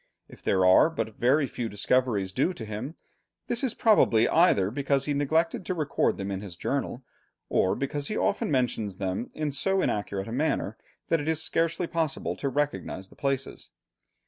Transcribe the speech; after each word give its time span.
If 0.27 0.41
there 0.41 0.65
are 0.65 0.89
but 0.89 1.15
very 1.19 1.45
few 1.45 1.69
discoveries 1.69 2.33
due 2.33 2.53
to 2.53 2.65
him, 2.65 2.95
this 3.45 3.63
is 3.63 3.75
probably 3.75 4.27
either 4.27 4.71
because 4.71 5.05
he 5.05 5.13
neglected 5.13 5.63
to 5.67 5.75
record 5.75 6.17
them 6.17 6.31
in 6.31 6.41
his 6.41 6.55
journal, 6.55 7.03
or 7.49 7.75
because 7.75 8.07
he 8.07 8.17
often 8.17 8.49
mentions 8.49 8.97
them 8.97 9.29
in 9.35 9.51
so 9.51 9.79
inaccurate 9.79 10.27
a 10.27 10.31
manner 10.31 10.75
that 11.09 11.21
it 11.21 11.27
is 11.27 11.43
scarcely 11.43 11.85
possible 11.85 12.35
to 12.37 12.49
recognize 12.49 13.09
the 13.09 13.15
places. 13.15 13.69